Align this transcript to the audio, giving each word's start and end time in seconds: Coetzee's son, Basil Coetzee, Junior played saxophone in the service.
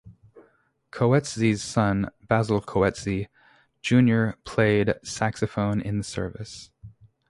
Coetzee's 0.89 1.61
son, 1.61 2.09
Basil 2.27 2.59
Coetzee, 2.59 3.27
Junior 3.83 4.35
played 4.45 4.95
saxophone 5.03 5.79
in 5.79 5.99
the 5.99 6.03
service. 6.03 6.71